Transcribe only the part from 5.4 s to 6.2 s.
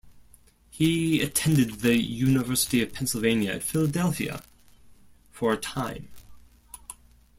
a time.